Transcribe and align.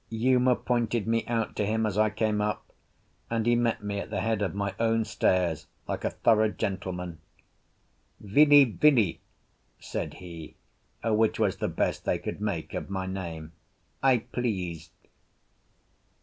Uma 0.11 0.55
pointed 0.55 1.05
me 1.05 1.23
out 1.27 1.55
to 1.57 1.63
him 1.63 1.85
as 1.85 1.95
I 1.95 2.09
came 2.09 2.41
up, 2.41 2.73
and 3.29 3.45
he 3.45 3.53
met 3.55 3.83
me 3.83 3.99
at 3.99 4.09
the 4.09 4.21
head 4.21 4.41
of 4.41 4.55
my 4.55 4.73
own 4.79 5.05
stairs 5.05 5.67
like 5.87 6.03
a 6.03 6.09
thorough 6.09 6.49
gentleman. 6.49 7.19
"Vilivili," 8.19 9.19
said 9.79 10.15
he, 10.15 10.55
which 11.03 11.37
was 11.39 11.57
the 11.57 11.67
best 11.67 12.03
they 12.03 12.17
could 12.17 12.41
make 12.41 12.73
of 12.73 12.89
my 12.89 13.05
name, 13.05 13.51
"I 14.01 14.17
pleased." 14.17 14.89